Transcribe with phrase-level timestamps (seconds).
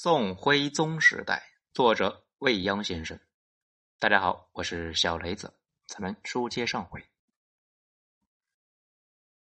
[0.00, 3.18] 宋徽宗时代，作者未央先生。
[3.98, 5.58] 大家好，我是小雷子。
[5.88, 7.04] 咱们书接上回，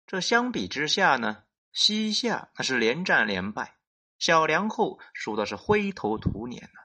[0.08, 3.76] 这相比之下呢，西夏那是连战连败，
[4.18, 6.80] 小梁后输的是灰头土脸呢。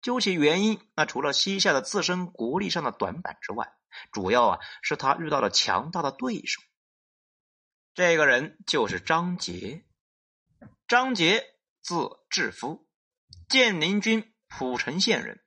[0.00, 3.74] 究其原因，那除了西夏的自身国力上的短板之外，
[4.12, 6.62] 主要啊是他遇到了强大的对手。
[7.92, 9.84] 这个人就是张杰。
[10.88, 11.44] 张杰
[11.82, 12.83] 字志夫。
[13.48, 15.42] 建宁郡蒲城县人，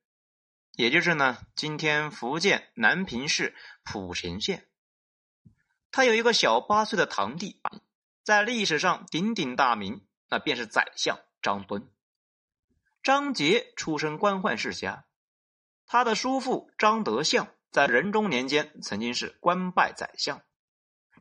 [0.74, 4.68] 也就是呢，今天福建南平市蒲城县。
[5.92, 7.62] 他有一个小八岁的堂弟，
[8.24, 11.90] 在历史上鼎鼎大名，那便是宰相张敦。
[13.02, 15.06] 张杰出身官宦世家，
[15.86, 20.42] 他的叔父张德相在仁宗年间曾经是官拜宰相。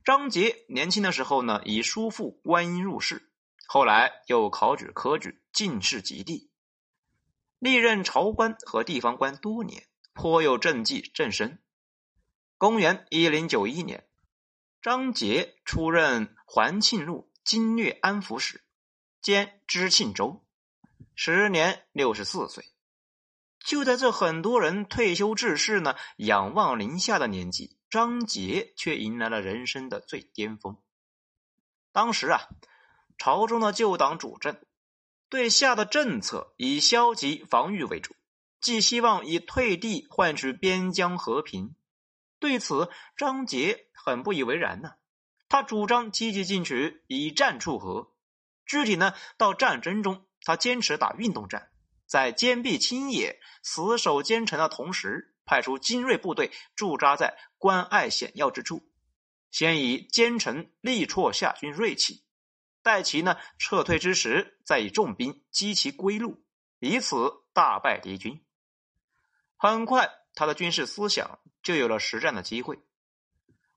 [0.05, 3.33] 张杰年轻的时候呢，以叔父官音入仕，
[3.67, 6.51] 后来又考取科举，进士及第。
[7.59, 11.59] 历任朝官和地方官多年，颇有政绩政声。
[12.59, 14.07] 公元一零九一年，
[14.83, 18.63] 张杰出任环庆路经略安抚使，
[19.21, 20.45] 兼知庆州，
[21.15, 22.65] 时年六十四岁。
[23.59, 30.77] 就在这很多人退休致仕呢，仰望林下的年纪，张杰却迎来了人生的最巅峰。
[31.91, 32.43] 当时啊，
[33.19, 34.61] 朝中的旧党主政。
[35.29, 38.15] 对下的政策以消极防御为主，
[38.61, 41.75] 既希望以退地换取边疆和平。
[42.39, 44.93] 对此，张杰很不以为然呢。
[45.49, 48.13] 他主张积极进取，以战促和。
[48.67, 51.71] 具体呢，到战争中，他坚持打运动战，
[52.07, 58.83] 在坚壁清野、死守坚城的同时，派出精锐部队驻扎在关隘险要之处，
[59.51, 62.26] 先以坚城力挫夏军锐气。
[62.87, 66.45] 待其呢撤退之时，再以重兵击其归路，
[66.79, 68.45] 以此大败敌军。
[69.57, 72.79] 很快，他的军事思想就有了实战的机会。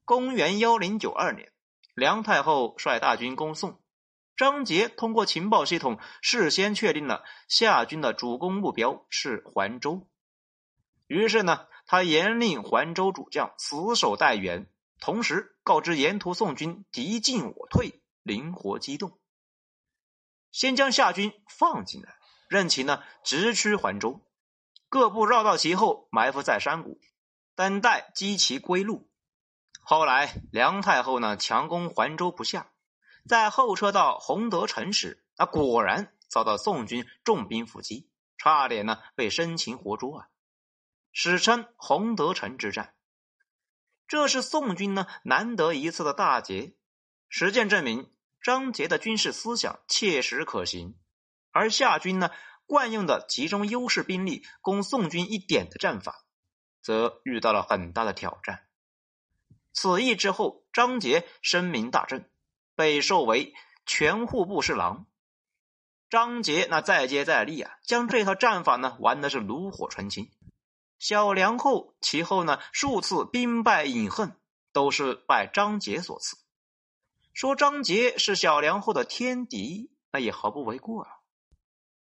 [0.06, 1.52] 公元幺零九二年，
[1.96, 3.82] 梁太后率大军攻宋，
[4.38, 10.08] 张杰通过情报系统事先确定了夏军的主攻目标是环州，
[11.08, 14.70] 于是呢，他严令环州主将死守待援，
[15.00, 18.04] 同时告知沿途宋军敌进我退。
[18.24, 19.20] 灵活机动，
[20.52, 24.26] 先将夏军放进来，任其呢直趋环州，
[24.90, 27.00] 各部绕到其后，埋伏在山谷，
[27.56, 29.10] 等待击其归路。
[29.82, 32.72] 后来梁太后呢强攻环州不下，
[33.28, 40.30] 在后撤到洪德城时，那果然遭到宋军重兵伏击，差点呢被生擒活捉啊！
[41.12, 42.94] 史称洪德城之战。
[44.08, 46.76] 这是宋军呢难得一次的大捷，
[47.30, 48.12] 实践证明。
[48.42, 50.96] 张杰的军事思想切实可行，
[51.52, 52.32] 而夏军呢
[52.66, 56.24] 惯用的集中优势兵力攻宋军一点的战法，
[56.82, 58.66] 则遇到了很大的挑战。
[59.74, 62.32] 此役之后，张杰声名大振，
[62.76, 63.54] 被授为
[63.86, 65.06] 全户部侍郎。
[66.10, 70.32] 张杰那再接再厉啊，将这套战法呢玩的是炉火纯青。
[70.98, 74.40] 小梁后其后呢数次兵败饮恨，
[74.72, 76.38] 都是拜张杰所赐。
[77.40, 81.10] 说张杰是小梁后的天敌，那也毫不为过啊。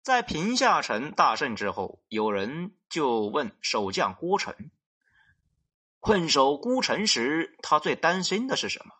[0.00, 4.54] 在平夏城大胜之后，有人就问守将郭成：
[6.00, 8.94] 困守孤城时，他最担心的是什么？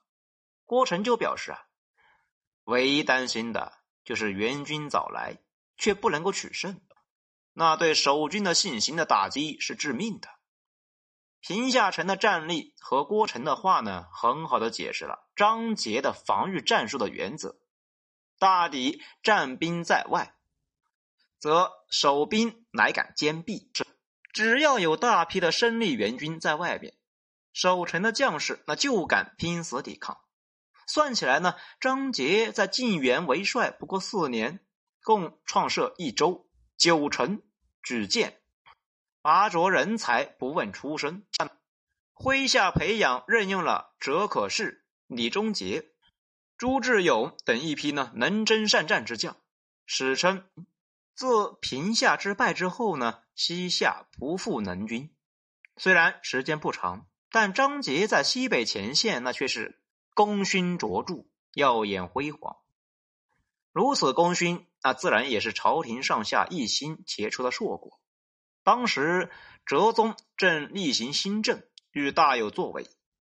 [0.67, 1.65] 郭成就表示啊，
[2.65, 5.39] 唯一担心的就是援军早来
[5.79, 6.79] 却不能够取胜，
[7.55, 10.29] 那对守军的信心的打击是致命的。
[11.41, 17.57] 平夏城的战力和郭成的话呢，很好的解释了张杰的防御战术的原则：
[18.39, 20.35] 大抵战兵在外，
[21.39, 23.71] 则守兵乃敢坚壁。
[24.33, 26.95] 只要有大批的生力援军在外边，
[27.53, 30.21] 守城的将士那就敢拼死抵抗。
[30.87, 34.61] 算起来呢，张杰在晋元为帅不过四年，
[35.03, 37.43] 共创设一州九城，
[37.83, 38.38] 举荐。
[39.21, 41.25] 拔擢人才不问出身，
[42.15, 45.91] 麾下培养任用了哲可士、李忠杰、
[46.57, 49.37] 朱志勇等一批呢能征善战之将。
[49.87, 50.45] 史称
[51.15, 55.15] 自平夏之败之后呢，西夏不复能军。
[55.77, 59.81] 虽然时间不长，但张杰在西北前线那却是
[60.15, 62.57] 功勋卓著，耀眼辉煌。
[63.73, 68.01] 如此功勋，那自然也是朝廷上下一心结出的硕果。
[68.63, 69.31] 当时，
[69.65, 72.89] 哲宗正例行新政，欲大有作为。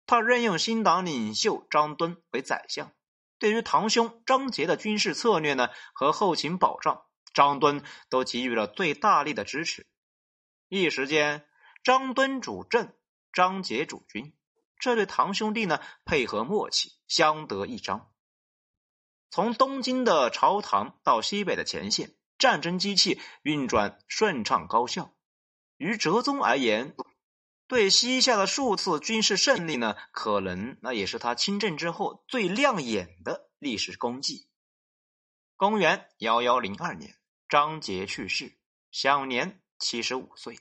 [0.06, 2.92] 他任用新党领袖张敦为宰相，
[3.40, 7.04] 对于堂兄张杰的军事策略呢和后勤保障，
[7.34, 9.88] 张敦都给予了最大力的支持。
[10.68, 11.48] 一时间，
[11.84, 12.94] 张敦主政，
[13.32, 14.36] 张杰主军，
[14.78, 18.12] 这对堂兄弟呢配合默契，相得益彰。
[19.32, 22.14] 从东京的朝堂到西北的前线，
[22.44, 25.14] 战争机器运转顺畅高效。
[25.78, 26.94] 于哲宗而言，
[27.70, 34.46] 对西夏的数次军事胜利呢，可能那也是他亲政之后最亮眼的历史功绩。
[35.56, 37.16] 公元幺幺零二年，
[37.48, 38.58] 张杰去世，
[38.92, 40.60] 享年七十五岁。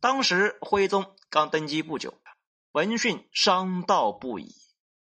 [0.00, 2.20] 当时徽宗刚登基不久，
[2.72, 4.52] 闻讯伤悼不已，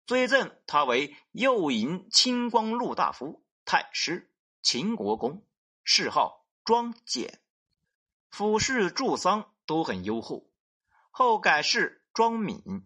[0.06, 4.30] 追赠他为右营清光禄大夫、太师、
[4.68, 5.46] 秦国公，
[5.84, 7.38] 谥号庄简。
[8.30, 10.50] 府事祝丧都很优厚，
[11.12, 12.84] 后改谥庄敏。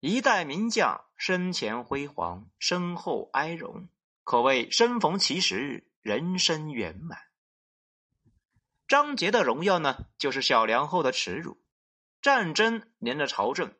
[0.00, 3.88] 一代名将，生前辉煌，身后哀荣，
[4.24, 7.20] 可谓生逢其时，人生圆满。
[8.88, 11.62] 张杰的荣耀呢，就是小梁后的耻辱。
[12.22, 13.72] 战争连着朝政，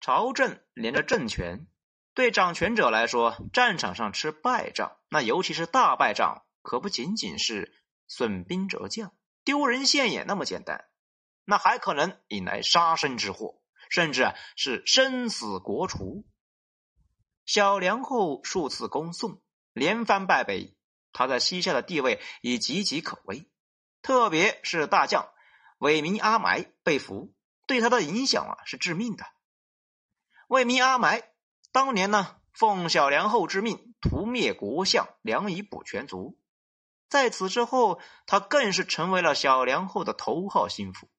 [0.00, 1.66] 朝政连着政权。
[2.14, 7.74] 对掌权者来说，战场上吃败仗，那尤其是大败仗，可不仅仅是
[8.08, 9.12] 损兵折将。
[9.44, 10.84] 丢人现眼那么简单，
[11.44, 13.60] 那还可能引来杀身之祸，
[13.90, 16.24] 甚至是生死国除。
[17.44, 19.42] 小梁后数次攻宋，
[19.72, 20.76] 连番败北，
[21.12, 23.50] 他在西夏的地位已岌岌可危。
[24.00, 25.28] 特别是大将
[25.78, 27.34] 韦明阿埋被俘，
[27.66, 29.26] 对他的影响啊是致命的。
[30.46, 31.32] 韦明阿埋
[31.72, 36.38] 当年呢，奉小梁后之命屠灭国相梁以补全族。
[37.12, 41.10] 在此之后，他更是成为了小梁后的头号心腹。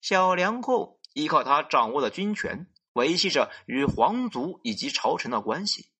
[0.00, 5.90] 小梁后依靠他掌握的军权，维系着与皇族以及朝臣的关系。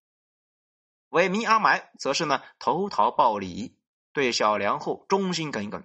[1.08, 3.76] 韦明阿埋则是呢投桃报李，
[4.12, 5.84] 对小梁后忠心耿耿。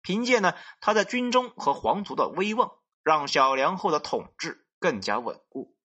[0.00, 2.70] 凭借呢他在军中和皇族的威望，
[3.02, 5.76] 让小梁后的统治更加稳固。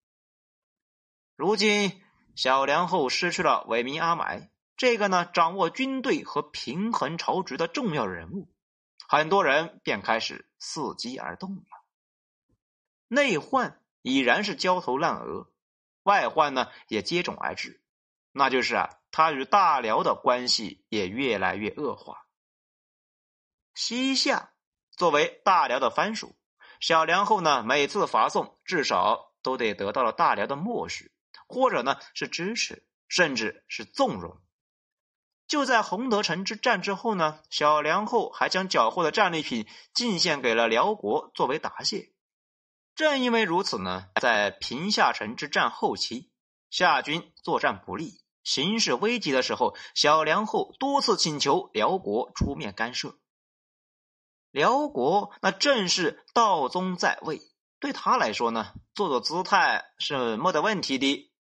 [1.36, 2.03] 如今，
[2.36, 4.51] 小梁后失去了韦明阿埋。
[4.77, 8.54] 这个呢，掌握军队和平衡朝局的重要人物，
[9.07, 11.63] 很多人便开始伺机而动了。
[13.07, 15.50] 内患已然是焦头烂额，
[16.04, 17.81] 外患呢也接踵而至，
[18.33, 22.25] 那就是啊，他与大辽的关系也越来越恶化。
[23.74, 24.51] 西夏
[24.92, 26.36] 作为大辽的藩属，
[26.81, 31.13] 小梁后呢，每次伐宋，至少都得得到了大辽的默许，
[31.48, 34.42] 或者呢是支持，甚至是纵容。
[35.47, 42.12] 就在洪德城之战之后呢，小梁后还将缴获的战利品进献给了辽国作为答谢。
[42.95, 46.31] 正因为如此呢，在平夏城之战后期，
[46.69, 53.18] 夏军作战不利、形势危急的时候，小梁后多次请求辽国出面干涉。
[54.51, 57.42] 辽国那正是道宗在位，
[57.80, 61.31] 对他来说呢，做做姿态是没得问题的。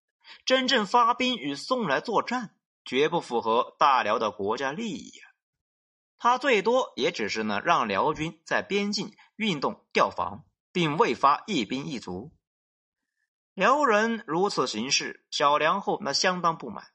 [0.45, 2.54] 真正发兵与宋来作战。
[2.85, 5.25] 绝不符合大辽的国家利益啊！
[6.17, 12.31] 他最多也只是呢，让辽军在边境运动调防，并未发一兵一卒。
[13.53, 16.91] 辽人如此行事，小梁后那相当不满。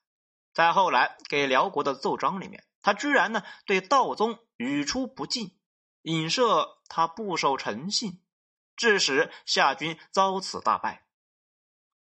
[0.52, 5.58] 在后来给辽国的奏章里面，他居然呢对道宗语出不敬，
[6.02, 8.22] 影射他不守诚信，
[8.76, 11.06] 致使夏军遭此大败。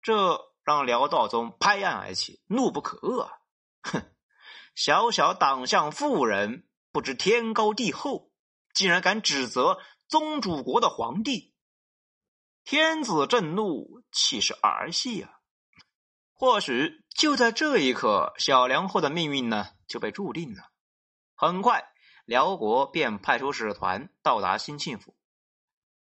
[0.02, 3.38] 这让辽道宗拍案而起，怒不可遏啊！
[3.82, 4.02] 哼，
[4.74, 8.30] 小小党项妇人，不知天高地厚，
[8.74, 11.54] 竟然敢指责宗主国的皇帝。
[12.64, 15.30] 天子震怒，岂是儿戏啊？
[16.34, 20.70] 或许就在这一刻，小梁后的命运呢就被注定了。
[21.34, 21.88] 很快，
[22.24, 25.16] 辽国便派出使团到达兴庆府，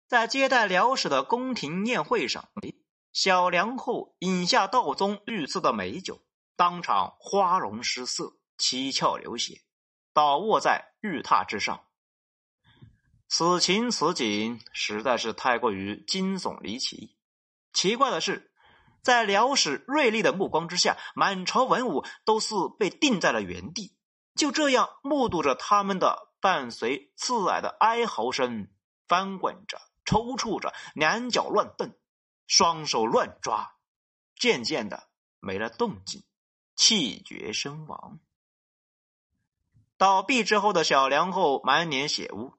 [0.06, 2.48] 在接待辽使的宫廷宴会上，
[3.12, 6.24] 小梁后饮下道宗御赐的美酒。
[6.56, 9.62] 当场花容失色，七窍流血，
[10.12, 11.84] 倒卧在玉榻之上。
[13.28, 17.16] 此情此景实在是太过于惊悚离奇。
[17.72, 18.52] 奇怪的是，
[19.02, 23.96] 在辽史锐利的目光之下，满朝文武都似被定在了原地，
[24.34, 28.68] 就这样目睹着他们的伴随刺耳的哀嚎声，
[29.08, 31.96] 翻滚着、抽搐着，两脚乱蹬，
[32.46, 33.76] 双手乱抓，
[34.36, 35.08] 渐渐的
[35.40, 36.22] 没了动静。
[36.74, 38.20] 气绝身亡。
[39.96, 42.54] 倒闭之后的小梁后满脸血污。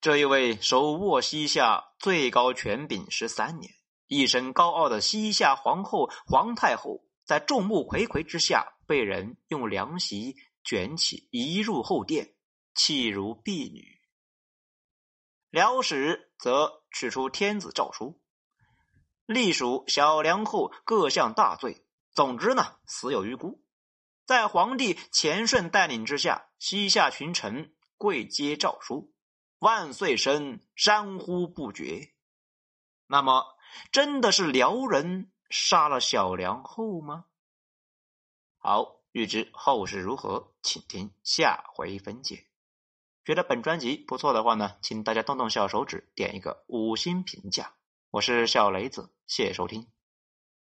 [0.00, 3.72] 这一位手握西夏最高权柄十三年、
[4.06, 12.34] 一身高傲的西夏皇后皇太后，在众目睽睽之下被人用凉席卷起移入后殿，
[12.74, 13.98] 弃如婢女。
[15.50, 18.20] 辽史则取出天子诏书，
[19.26, 21.84] 隶属小梁后各项大罪。
[22.18, 23.62] 总之呢，死有余辜。
[24.26, 29.14] 在皇帝钱顺带领之下，西夏群臣跪接诏书，
[29.60, 32.12] 万岁声山呼不绝。
[33.06, 33.56] 那么，
[33.92, 37.26] 真的是辽人杀了小梁后吗？
[38.56, 42.48] 好，欲知后事如何，请听下回分解。
[43.24, 47.74] 觉得本专辑不错的话呢，请大家动动小手指，点一个五星评价。
[48.10, 49.86] 我是小雷子，谢谢收听。